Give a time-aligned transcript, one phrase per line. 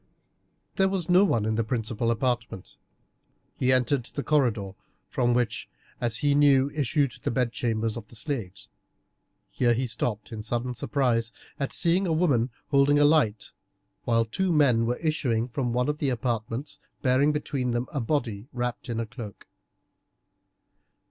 [0.77, 2.75] There was no one in the principal apartment.
[3.57, 4.71] He entered the corridor,
[5.07, 8.67] from which as he knew issued the bed chambers of the slaves.
[9.47, 13.51] Here he stopped in sudden surprise at seeing a woman holding a light,
[14.03, 18.47] while two men were issuing from one of the apartments bearing between them a body
[18.53, 19.45] wrapped up in a cloak.